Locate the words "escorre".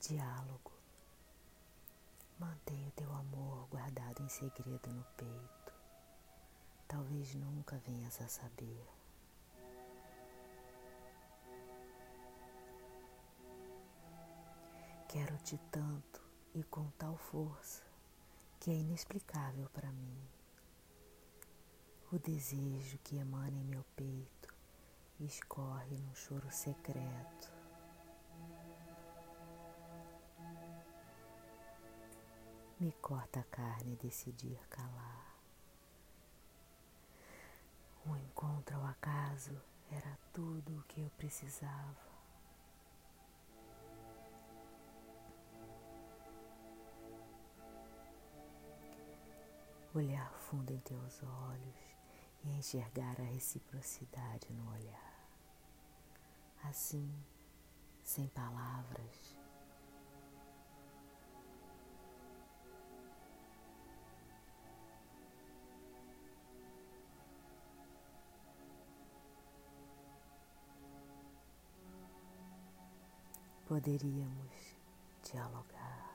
25.18-25.98